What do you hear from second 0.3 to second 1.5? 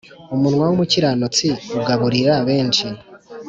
umunwa w’umukiranutsi